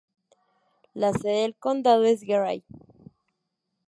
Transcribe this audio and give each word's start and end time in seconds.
La 0.95 1.13
sede 1.13 1.43
del 1.43 1.55
condado 1.55 2.05
es 2.05 2.23
Wray. 2.27 2.63